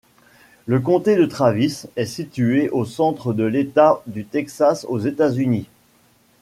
Le 0.65 0.79
comté 0.79 1.15
de 1.15 1.27
Travis 1.27 1.83
est 1.95 2.07
situé 2.07 2.71
au 2.71 2.85
centre 2.85 3.33
de 3.33 3.43
l'État 3.43 4.01
du 4.07 4.25
Texas, 4.25 4.83
aux 4.89 4.97
États-Unis. 4.97 5.69